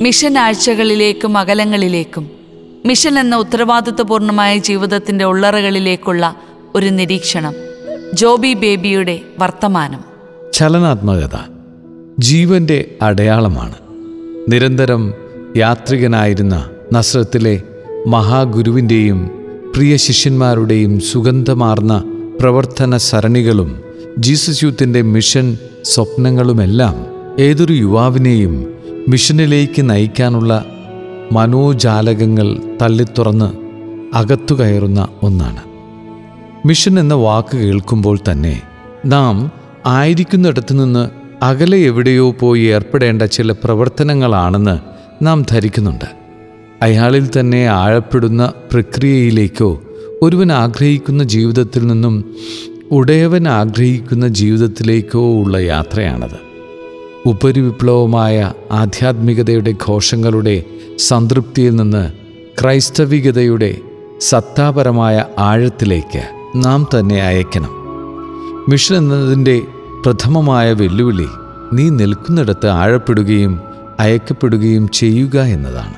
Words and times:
Mission 0.00 0.38
ആഴ്ചകളിലേക്കും 0.38 1.38
അകലങ്ങളിലേക്കും 1.38 2.30
mission 2.86 3.18
എന്ന 3.18 3.36
ഉത്തരവാദിത്വപൂർണമായ 3.36 4.58
ജീവിതത്തിന്റെ 4.58 5.24
ഉള്ളറകളിലേക്കുള്ള 5.24 6.36
ഒരു 6.74 6.86
നിരീക്ഷണം 6.86 7.54
ജോബി 8.14 8.54
ബേബിയുടെ 8.54 9.20
വർത്തമാനം. 9.38 10.00
ചലനാത്മകത 10.52 11.36
ജീവന്റെ 12.18 12.94
അടയാളമാണ്. 13.02 13.74
നിരന്തരം 14.48 15.12
യാത്രികനായിരുന്ന 15.56 16.70
നസ്രത്തിലെ 16.92 17.62
മഹാഗുരുവിന്റെയും 18.06 19.30
പ്രിയ 19.76 19.96
ശിഷ്യന്മാരുടെയും 19.96 21.00
സുഗന്ധമാർന്ന 21.00 22.04
പ്രവർത്തന 22.40 22.96
സരണികളും 22.96 23.80
ജീസസ് 24.18 24.64
യൂത്തിന്റെ 24.64 25.02
മിഷൻ 25.02 25.58
സ്വപ്നങ്ങളുമെല്ലാം 25.84 27.06
ഏതൊരു 27.38 27.72
യുവാവിനെയും 27.72 28.73
മിഷനിലേക്ക് 29.08 29.90
നയിക്കാനുള്ള 29.90 30.64
മനോജാലകങ്ങൾ 31.32 32.58
തള്ളിത്തുറന്ന് 32.82 33.52
അകത്തു 34.16 34.54
കയറുന്ന 34.54 35.08
ഒന്നാണ്. 35.22 35.60
മിഷൻ 36.66 37.00
എന്ന 37.00 37.14
വാക്ക് 37.14 37.56
കേൾക്കുമ്പോൾ 37.56 38.18
തന്നെ 38.30 38.62
നാം 39.06 39.50
ആയിരിക്കുന്നിടത്തു 39.86 40.74
നിന്ന് 40.74 41.10
അകലെ 41.44 41.78
എവിടെയോ 41.78 42.30
പോയി 42.30 42.62
ഏർപ്പെടേണ്ട 42.62 43.22
ചില 43.22 43.52
പ്രവർത്തനങ്ങളാണെന്ന് 43.52 44.78
നാം 45.24 45.44
ധരിക്കുന്നുണ്ട്. 45.50 46.04
അയാളിൽ 46.82 47.28
തന്നെ 47.40 47.66
ആഴപ്പെടുന്ന 47.66 48.52
പ്രക്രിയയിലേക്കോ 48.72 49.82
ഒരുവൻ 50.22 50.52
ആഗ്രഹിക്കുന്ന 50.52 51.24
ജീവിതത്തിൽ 51.24 51.86
നിന്നും 51.86 52.34
ഉടയവൻ 52.90 53.48
ആഗ്രഹിക്കുന്ന 53.48 54.28
ജീവിതത്തിലേക്കോ 54.28 55.40
ഉള്ള 55.40 55.58
യാത്രയാണത്. 55.58 56.43
ഉപരിവിപ്ലവമായ 57.26 58.52
ആധ്യാത്മികതയുടെ 58.72 59.74
ഘോഷങ്ങളുടെ 59.88 60.62
സംതൃപ്തിയിൽ 60.98 61.76
നിന്ന് 61.76 62.12
ക്രൈസ്തവികതയുടെ 62.62 63.76
സത്താപരമായ 64.20 65.24
ആഴത്തിലേക്ക് 65.38 66.22
നാം 66.56 66.86
തന്നെ 66.98 67.22
അയക്കണം. 67.22 67.70
മിഷൻ 68.70 68.96
എന്നതിന്റെ 68.96 69.62
പ്രഥമമായ 70.06 70.72
വെല്ലുവിളി 70.72 71.26
നീ 71.72 71.88
നിൽക്കുന്നിടത്ത് 71.88 72.66
ആഴപ്പെടുകയും 72.66 73.60
അയക്കപ്പെടുകയും 74.00 74.88
ചെയ്യുക 74.88 75.40
എന്നതാണ്. 75.40 75.94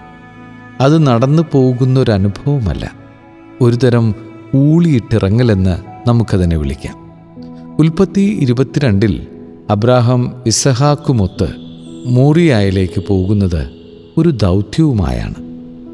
അത് 0.80 1.06
നടന്നു 1.06 1.42
പോകുന്നൊരനുഭവമല്ല. 1.52 2.92
ഒരുതരം 3.60 4.14
ഊളിയിട്ടിറങ്ങലെന്ന് 4.56 6.08
നമുക്കതിനെ 6.08 6.56
വിളിക്കാം. 6.56 6.96
ഉൽപ്പത്തി 7.78 8.20
ഇരുപത്തിരണ്ടിൽ 8.20 9.26
അബ്രാഹം 9.70 10.32
ഇസഹാക്കുമൊത്ത് 10.46 11.46
മൂറിയായിലേക്ക് 12.06 13.04
പോകുന്നത് 13.08 13.66
ഒരു 14.16 14.28
ദൗത്യവുമായാണ്. 14.28 15.34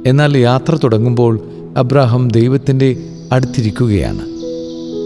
എന്നാൽ 0.06 0.39
യാത്ര 0.39 0.78
തുടങ്ങുമ്പോൾ 0.84 1.41
അബ്രാഹം 1.77 2.28
ദൈവത്തിന്റെ 2.28 2.97
അടുത്തിരിക്കുകയാണ്. 3.33 4.20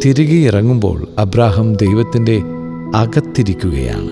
തിരികെ 0.04 0.46
ഇറങ്ങുമ്പോൾ 0.46 1.06
അബ്രാഹം 1.18 1.74
ദൈവത്തിന്റെ 1.74 2.42
അകത്തിരിക്കുകയാണ്. 2.94 4.08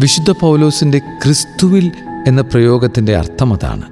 വിശുദ്ധ 0.00 0.30
പൗലോസിന്റെ 0.30 0.98
ക്രിസ്തുവിൽ 0.98 1.90
എന്ന 2.26 2.40
പ്രയോഗത്തിന്റെ 2.40 3.16
അർത്ഥം 3.16 3.52
അതാണ്. 3.52 3.82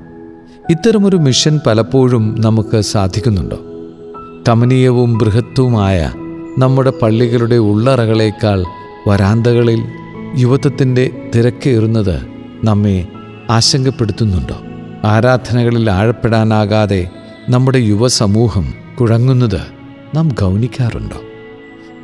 ഇത്തരമൊരു 0.71 1.17
മിഷൻ 1.17 1.61
പലപ്പോഴും 1.67 2.41
നമുക്ക് 2.41 2.81
സാധിക്കുന്നുണ്ടോ? 2.81 3.59
കമനീയവും 4.49 5.19
ബൃഹത്തുമായ 5.19 6.13
നമ്മുടെ 6.59 6.93
പള്ളികളുടെ 7.03 7.57
ഉള്ളറകളേക്കാൾ 7.57 8.65
വരാന്തകളിൽ 9.09 9.85
യുവത്വത്തിന്റെ 10.37 11.31
തിരക്കേറുന്നത് 11.35 12.27
നമ്മെ 12.65 13.09
ആശങ്കപ്പെടുത്തുന്നുണ്ടോ? 13.51 14.61
ആരാധനകളിൽ 15.05 15.91
ആഴപ്പെടാനാകാതെ 15.91 17.09
നമ്മുടെ 17.49 17.79
യുവസമൂഹം 17.79 18.75
കുഴങ്ങുന്നത് 19.01 19.61
നാം 20.15 20.29
ഗൗനിക്കാറുണ്ടോ? 20.29 21.21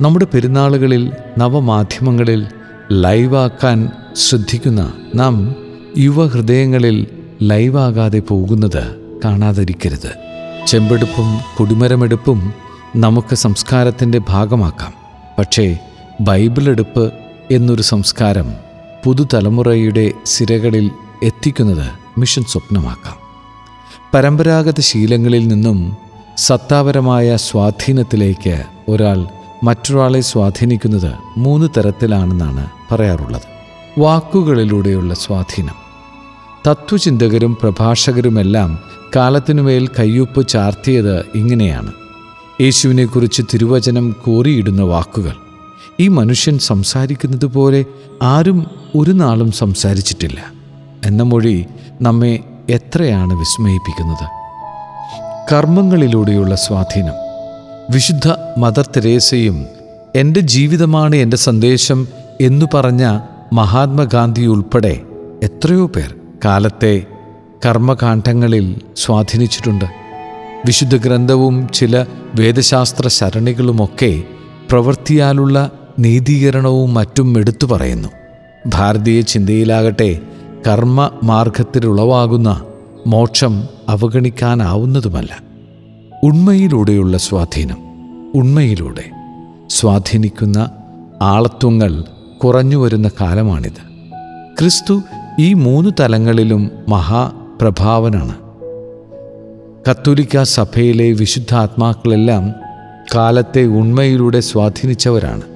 നമ്മുടെ 0.01 0.27
പെരുന്നാളുകളിൽ 0.33 1.11
നവമാധ്യമങ്ങളിൽ 1.37 2.47
ലൈവാക്കാൻ 2.91 3.89
ശ്രദ്ധിക്കുന്ന 4.15 4.93
നാം 5.15 5.55
യുവഹൃദയങ്ങളിൽ 5.97 7.07
ലൈവാകാതെ 7.41 8.19
പോകുന്നത് 8.19 8.95
കാണാതിരിക്കരുത്. 9.25 10.11
ചെമ്പെടുപ്പും 10.67 11.39
കുടിമരമെടുപ്പും 11.59 12.53
നമുക്ക് 12.95 13.35
സംസ്കാരത്തിന്റെ 13.35 14.21
ഭാഗമാക്കാം. 14.29 14.93
പക്ഷേ 15.39 15.77
ബൈബിളെടുപ്പ് 16.21 17.13
എന്നൊരു 17.51 17.81
സംസ്കാരം 17.81 18.53
പുതുതലമുറയുടെ 19.05 20.11
സിരകളിൽ 20.25 20.91
എത്തിക്കുന്നത് 21.23 22.19
മിഷൻ 22.19 22.43
സ്വപ്നമാക്കാം. 22.43 23.15
പരമ്പരാഗത 24.13 24.79
ശീലങ്ങളിൽ 24.79 25.47
നിന്നും 25.47 25.97
സത്താപരമായ 26.37 27.35
സ്വാധീനത്തിലേക്ക് 27.35 28.63
ഒരാൾ 28.87 29.25
മറ്റൊരാളെ 29.63 30.21
സ്വാധീനിക്കുന്നത് 30.21 31.13
മൂന്ന് 31.37 31.67
തരത്തിലാണെന്നാണ് 31.77 32.69
പറയാറുള്ളത്. 32.91 33.41
വാക്കുകളിലൂടെയുള്ള 33.99 35.13
സ്വാധീനം. 35.13 35.75
തത്വചിന്തകരും 36.67 37.57
പ്രഭാഷകരുമെല്ലാം 37.61 38.79
കാലത്തിനുമേൽ 39.15 39.87
കയ്യൊപ്പ് 39.87 40.47
ചാർത്തിയത് 40.47 41.19
ഇങ്ങനെയാണ്. 41.35 41.91
യേശുവിനെക്കുറിച്ച് 42.61 43.41
തിരുവചനം 43.53 44.15
കോറിയിടുന്ന 44.25 44.81
വാക്കുകൾ. 44.81 45.50
ഈ 46.01 46.07
മനുഷ്യൻ 46.07 46.59
സംസാരിക്കുന്നത് 46.59 47.45
പോലെ 47.45 47.85
ആരും 48.21 48.67
ഒരു 48.95 49.11
നാളും 49.11 49.51
സംസാരിച്ചിട്ടില്ല. 49.51 50.37
എന്ന 51.05 51.23
മൊഴി 51.23 51.65
നമ്മെ 52.01 52.39
എത്രയാണ് 52.69 53.33
വിസ്മയിപ്പിക്കുന്നത്? 53.33 54.27
കർമ്മങ്ങളിലൂടെയുള്ള 55.53 56.55
സ്വാധീനം. 56.55 57.13
വിശുദ്ധ 57.89 58.35
മദർ 58.57 58.85
തെരേസയും 58.85 59.65
എന്റെ 60.15 60.39
ജീവിതമാണ് 60.39 61.15
എന്റെ 61.15 61.37
സന്ദേശം 61.37 62.07
എന്നു 62.41 62.65
പറഞ്ഞ 62.73 63.19
മഹാത്മാഗാന്ധി 63.53 64.41
ഉൾപ്പെടെ 64.41 65.01
എത്രയോ 65.43 65.87
പേർ 65.87 66.15
കാലത്തെ 66.45 67.05
കർമ്മകാന്ഡങ്ങളിൽ 67.65 68.81
സ്വാധീനിച്ചിട്ടുണ്ട്. 68.97 69.85
വിശുദ്ധ 70.65 70.97
ഗ്രന്ഥവും 70.97 71.69
ചില 71.73 72.05
വേദശാസ്ത്ര 72.35 73.07
ശരണികളുമൊക്കെ 73.07 74.23
പ്രവൃത്തിയാലുള്ള 74.69 75.71
നീതീകരണവും 76.01 76.93
മറ്റും 76.93 77.37
എടുത്തു 77.37 77.67
പറയുന്നു. 77.67 78.09
ഭാരതീയ 78.67 79.21
ചിന്തയിലാകട്ടെ 79.21 80.19
കർമ്മ 80.67 81.11
മാർഗത്തിലുളവാകുന്ന 81.23 82.61
മോക്ഷം 83.07 83.63
അവഗണിക്കാനാവുന്നതുമല്ല. 83.89 85.43
ഉണ്മയിലൂടെയുള്ള 86.23 87.17
സ്വാധീനം 87.17 87.77
ഉണ്മയിലൂടെ 88.35 89.03
സ്വാധീനിക്കുന്ന 89.69 90.71
ആളത്വങ്ങൾ 91.21 92.03
കുറഞ്ഞു 92.43 92.77
വരുന്ന 92.77 93.09
കാലമാണിത്. 93.21 93.81
ക്രിസ്തു 94.59 95.01
ഈ 95.39 95.53
മൂന്ന് 95.53 95.89
തലങ്ങളിലും 95.99 96.71
മഹാപ്രഭാവനാണ്. 96.89 98.35
കത്തോലിക്ക 99.89 100.43
സഭയിലെ 100.43 101.11
വിശുദ്ധാത്മാക്കളെല്ലാം 101.11 102.53
കാലത്തെ 103.15 103.61
ഉണ്മയിലൂടെ 103.61 104.39
സ്വാധീനിച്ചവരാണ്. 104.39 105.50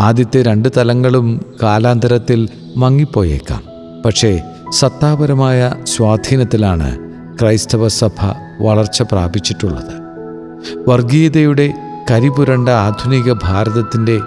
ആദ്യത്തെ 0.00 0.42
രണ്ട് 0.42 0.68
തലങ്ങളും 0.76 1.40
കാലാന്തരത്തിൽ 1.62 2.48
മങ്ങിപ്പോയേക്കാം. 2.76 3.62
പക്ഷേ 4.04 4.42
സത്താപരമായ 4.70 5.72
സ്വാധീനത്തിലാണ് 5.84 6.98
ക്രൈസ്തവ 7.40 7.88
സഭ 7.88 8.24
വളർച്ച 8.62 9.02
പ്രാപിച്ചിട്ടുള്ളത്. 9.02 10.06
വർഗീയതയുടെ 10.88 11.74
കരിപുരണ്ട 12.10 12.68
ആധുനിക 12.68 13.32
ഭാരതത്തിന്റെ 13.32 14.20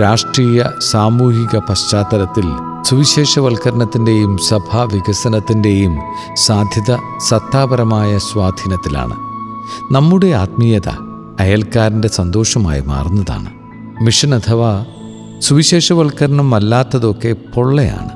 രാഷ്ട്രീയ 0.00 0.64
സാമൂഹിക 0.90 1.58
പശ്ചാത്തലത്തിൽ 1.58 2.44
സുവിശേഷവൽക്കരണത്തിന്റെയും 2.82 4.38
സഭാ 4.48 4.82
വികസനത്തിന്റെയും 4.82 5.98
സാധ്യത 6.36 6.96
സത്താപരമായ 7.28 8.18
സ്വാധീനത്തിലാണ്. 8.18 9.14
നമ്മുടെ 9.94 10.26
ആത്മീയത 10.26 10.88
അയൽക്കാരന്റെ 11.40 12.08
സന്തോഷമായി 12.08 12.80
മാറുന്നതാണ്. 12.80 13.46
മിഷൻ 14.04 14.34
അഥവാ 14.34 14.84
സുവിശേഷവൽക്കരണം 15.40 16.54
അല്ലാത്തതൊക്കെ 16.54 17.36
പൊള്ളയാണ്. 17.54 18.10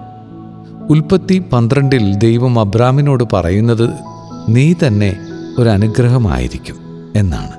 ഉൽപ്പത്തി 0.90 1.42
പന്ത്രണ്ടിൽ 1.52 2.14
ദൈവം 2.14 2.60
അബ്രാമിനോട് 2.60 3.24
പറയുന്നത് 3.32 3.90
നീ 4.48 4.74
തന്നെ 4.86 5.16
ഒരനുഗ്രഹമായിരിക്കും 5.58 6.76
എന്നാണ്. 7.16 7.52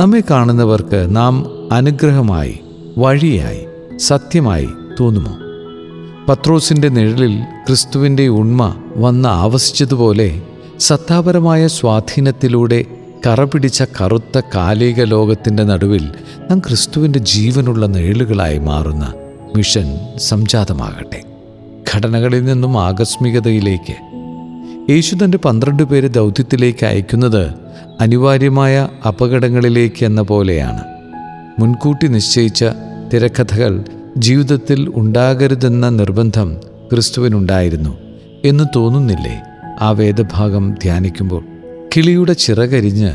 നമ്മെ 0.00 0.22
കാണുന്നവർക്ക് 0.30 1.16
നാം 1.16 1.46
അനുഗ്രഹമായി 1.72 2.60
വഴിയായി 2.98 3.66
സത്യമായി 3.98 4.68
തോന്നുമോ? 5.00 5.36
പത്രോസിന്റെ 6.28 6.88
നിഴലിൽ 6.88 7.40
ക്രിസ്തുവിന്റെ 7.66 8.28
ഉണ്മ 8.28 8.74
വന്ന് 8.96 9.28
ആവസിച്ചതുപോലെ 9.28 10.42
സത്താപരമായ 10.78 11.66
സ്വാധീനത്തിലൂടെ 11.66 12.84
കറപിടിച്ച 13.26 13.82
കറുത്ത 13.82 14.40
കാലിക 14.54 15.02
ലോകത്തിന്റെ 15.02 15.64
നടുവിൽ 15.64 16.08
നാം 16.50 16.58
ക്രിസ്തുവിന്റെ 16.58 17.18
ജീവനുള്ള 17.18 17.86
നേളുകളായി 17.86 18.58
മാറുന്ന 18.58 19.14
മിഷൻ 19.56 19.98
സംജാതമാകട്ടെ. 20.18 21.22
ഘടനകളിൽ 21.94 22.44
നിന്നും 22.44 22.80
ആകസ്മികതയിലേക്ക്. 22.80 23.94
യേശു 24.92 25.14
തന്റെ 25.14 25.38
പന്ത്രണ്ട് 25.38 25.82
പേര് 25.82 26.10
ദൗത്യത്തിലേക്ക് 26.10 26.86
അയക്കുന്നത് 26.86 27.50
അനിവാര്യമായ 28.00 28.88
അപകടങ്ങളിലേക്ക് 29.08 30.04
എന്ന 30.04 30.22
പോലെയാണ്. 30.22 30.80
മുൻകൂട്ടി 31.60 32.06
നിശ്ചയിച്ച 32.06 32.64
തിരക്കഥകൾ 33.14 33.84
ജീവിതത്തിൽ 34.18 34.92
ഉണ്ടാകരുതെന്ന 34.94 35.88
നിർബന്ധം 35.88 36.56
ക്രിസ്തുവിനുണ്ടായിരുന്നു 36.92 37.98
എന്ന് 38.44 38.64
തോന്നുന്നില്ലേ? 38.76 39.42
ആ 39.80 39.90
വേദഭാഗം 39.90 40.74
ധ്യാനിക്കുമ്പോൾ 40.82 41.44
കിളിയുടെ 41.96 42.32
ചിറകരിഞ്ഞ് 42.32 43.12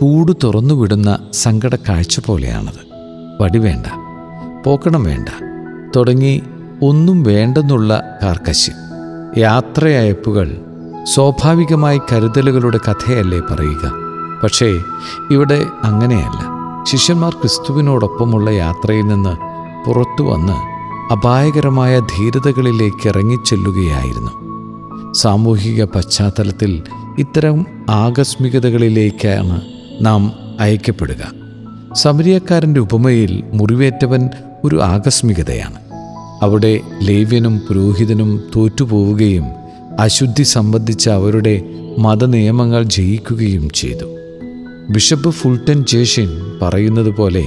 കൂട് 0.00 0.32
തുറന്നുവിടുന്ന 0.44 1.18
സങ്കട 1.32 1.74
കാഴ്ച 1.74 2.20
പോലെയാണത്. 2.20 2.88
വടി 3.40 3.58
വേണ്ട 3.58 3.86
പോക്കണം 4.66 5.04
വേണ്ട 5.04 5.28
തുടങ്ങി 5.96 6.42
ഒന്നും 6.82 7.22
വേണ്ടെന്നുള്ള 7.22 8.02
കാർക്കശ്യം. 8.22 8.74
യാത്രയയപ്പുകൾ 9.38 10.56
സ്വാഭാവികമായി 11.02 12.00
കരുതലുകളുടെ 12.12 12.80
കഥയല്ലേ 12.88 13.40
പറയുക. 13.40 13.92
പക്ഷേ 14.42 14.80
ഇവിടെ 15.30 15.66
അങ്ങനെയല്ല. 15.82 16.40
ശിഷ്യന്മാർ 16.82 17.32
ക്രിസ്തുവിനോടൊപ്പമുള്ള 17.32 18.50
യാത്രയിൽ 18.50 19.02
നിന്ന് 19.02 19.36
പുറത്തു 19.86 20.22
വന്ന് 20.22 20.52
അപായകരമായ 21.12 22.00
ധീരതകളിലേക്ക് 22.00 23.08
ഇറങ്ങിച്ചെല്ലുകയായിരുന്നു. 23.08 24.48
സാമൂഹിക 25.12 25.84
പശ്ചാത്തലത്തിൽ 25.84 26.82
ഇത്തരം 27.18 27.66
ആകസ്മികതകളിലേക്കാണ് 27.90 29.60
നാം 30.00 30.32
അയക്കപ്പെടുക. 30.60 31.32
സമരിയക്കാരന്റെ 31.92 32.80
ഉപമയിൽ 32.80 33.44
മുറിവേറ്റവൻ 33.52 34.28
ഒരു 34.64 34.82
ആകസ്മികതയാണ്. 34.82 35.76
അവിടെ 36.42 36.80
ലേവ്യനും 37.02 37.58
പുരോഹിതനും 37.58 38.42
തോറ്റുപോവുകയും 38.56 39.44
അശുദ്ധി 39.98 40.42
സംബന്ധിച്ച 40.42 41.08
അവരുടെ 41.08 41.62
മതനിയമങ്ങൾ 41.98 42.82
ജയിക്കുകയും 42.82 43.70
ചെയ്തു. 43.70 44.18
ബിഷപ്പ് 44.90 45.30
ഫുൾട്ടൻ 45.30 45.84
ജേഷ്യൻ 45.88 46.28
പറയുന്നത് 46.62 47.16
പോലെ 47.16 47.44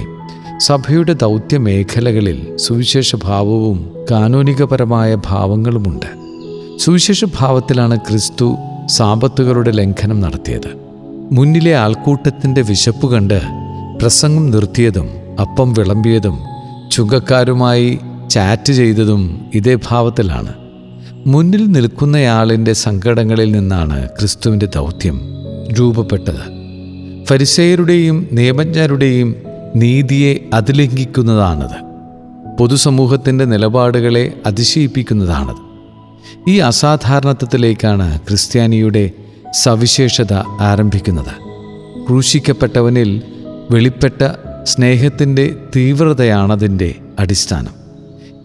സഭയുടെ 0.60 1.12
ദൗത്യ 1.12 1.58
മേഖലകളിൽ 1.58 2.56
സുവിശേഷ 2.56 3.16
ഭാവവും 3.24 3.92
കാനോനികപരമായ 4.10 5.14
ഭാവങ്ങളുമുണ്ട്. 5.14 6.06
സുവിശേഷ 6.78 7.24
ഭാവത്തിലാണ് 7.24 7.98
ക്രിസ്തു 7.98 8.56
സാപത്തുകളുടെ 8.86 9.70
ലംഘനം 9.70 10.20
നടത്തിയത്. 10.20 10.70
മുന്നിലെ 11.32 11.76
ആൾക്കൂട്ടത്തിന്റെ 11.76 12.62
വിശപ്പ് 12.62 13.12
കണ്ട് 13.12 13.40
പ്രസംഗം 14.00 14.50
നിർത്തിയതും 14.50 15.08
അപ്പം 15.40 15.72
വിളമ്പിയതും 15.72 16.38
ചുങ്കക്കാരുമായി 16.92 17.98
ചാറ്റ് 18.30 18.72
ചെയ്തതും 18.72 19.44
ഇതേ 19.54 19.78
ഭാവത്തിലാണ്. 19.88 20.52
മുന്നിൽ 21.26 21.64
നിൽക്കുന്നയാളിന്റെ 21.64 22.72
സങ്കടങ്ങളിൽ 22.72 23.52
നിന്നാണ് 23.52 24.08
ക്രിസ്തുവിന്റെ 24.08 24.66
ദൗത്യം 24.66 25.20
രൂപപ്പെട്ടത്. 25.78 26.62
ഫരിസേയരുടെയും 27.24 28.28
നിയമജ്ഞരുടെയും 28.32 29.34
നീതിയെ 29.76 30.36
അതിലംഘിക്കുന്നതാണത്. 30.54 31.92
പൊതുസമൂഹത്തിന്റെ 32.58 33.44
നിലപാടുകളെ 33.44 34.34
അതിശയിപ്പിക്കുന്നതാണത്. 34.46 35.71
ഈ 36.48 36.58
അസാധാരണത്വത്തിലേക്കാണ് 36.58 38.20
ക്രിസ്ത്യാനിയുടെ 38.20 39.10
സവിശേഷത 39.62 40.32
ആരംഭിക്കുന്നത്. 40.60 41.52
ക്രൂശിക്കപ്പെട്ടവനിൽ 42.06 43.22
വെളിപ്പെട്ട 43.70 44.28
സ്നേഹത്തിന്റെ 44.64 45.54
തീവ്രതയാണതിന്റെ 45.76 46.94
അടിസ്ഥാനം. 47.18 47.82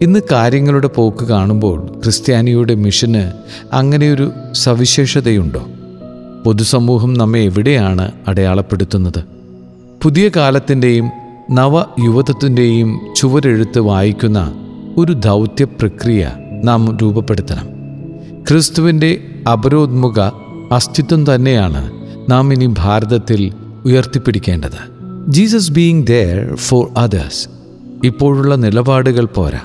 ഇന്ന് 0.00 0.20
കാര്യങ്ങളുടെ 0.32 0.86
പോക്ക് 0.86 1.24
കാണുമ്പോൾ 1.24 2.00
ക്രിസ്ത്യാനിയുടെ 2.02 2.74
മിഷന് 2.74 3.32
അങ്ങനെയൊരു 3.72 4.32
സവിശേഷതയുണ്ടോ? 4.52 5.66
പൊതുസമൂഹം 6.44 7.14
നമ്മെ 7.14 7.40
എവിടെയാണ് 7.40 8.12
അടയാളപ്പെടുത്തുന്നത്? 8.28 9.24
പുതിയ 10.02 10.30
കാലത്തിന്റെയും 10.36 11.10
നവയുവത്വത്തിന്റെയും 11.50 13.00
ചുവരെഴുത്ത് 13.16 13.78
വായിക്കുന്ന 13.78 14.54
ഒരു 14.96 15.12
ദൗത്യ 15.12 15.64
പ്രക്രിയ 15.64 16.30
നാം 16.64 16.98
രൂപപ്പെടുത്തണം. 17.02 17.68
ക്രിസ്തുവിന്റെ 18.48 19.24
അപരോത്മുഖ 19.52 20.20
അസ്തിത്വം 20.72 21.34
തന്നെയാണ് 21.34 21.90
നാം 22.30 22.52
ഇനി 22.52 22.74
ഭാരതത്തിൽ 22.78 23.52
ഉയർത്തിപ്പിടിക്കേണ്ടത്. 23.84 24.98
Jesus 25.28 25.72
being 25.72 26.06
there 26.06 26.54
for 26.54 26.88
others 26.96 27.48
ഇപ്പോഴുള്ള 28.04 28.54
നിലപാടുകൾ 28.54 29.24
പോരാ. 29.24 29.60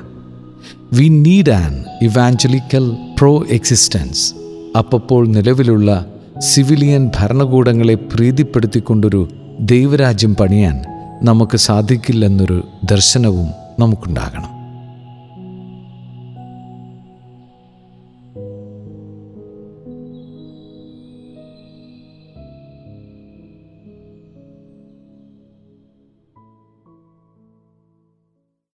We 0.94 1.08
need 1.08 1.52
an 1.52 1.84
evangelical 2.02 2.98
pro 3.20 3.46
existence 3.50 4.34
അപ്പോൾ 4.78 5.28
നിലവിലുള്ള 5.28 6.06
സിവിലിയൻ 6.40 7.12
ഭരണകൂടങ്ങളെ 7.16 7.94
പ്രീതിപ്പെടുത്തിക്കൊണ്ടൊരു 7.94 9.30
ദൈവരാജ്യം 9.60 10.36
പണിയാൻ 10.36 10.82
നമുക്ക് 11.22 11.58
സാധിക്കില്ലെന്നൊരു 11.58 12.64
ദർശനവും 12.92 13.48
നമുക്കുണ്ടാകണം. 13.80 14.53